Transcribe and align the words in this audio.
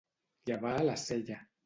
Llevar 0.49 0.73
la 0.87 0.95
sella. 1.03 1.39